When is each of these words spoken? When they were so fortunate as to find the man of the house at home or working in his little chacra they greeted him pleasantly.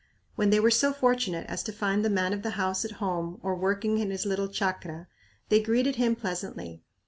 When 0.33 0.49
they 0.49 0.59
were 0.59 0.71
so 0.71 0.93
fortunate 0.93 1.45
as 1.47 1.61
to 1.61 1.71
find 1.71 2.03
the 2.03 2.09
man 2.09 2.33
of 2.33 2.41
the 2.41 2.49
house 2.57 2.83
at 2.83 2.93
home 2.93 3.39
or 3.43 3.53
working 3.53 3.99
in 3.99 4.09
his 4.09 4.25
little 4.25 4.47
chacra 4.47 5.07
they 5.49 5.61
greeted 5.61 5.97
him 5.97 6.15
pleasantly. 6.15 6.81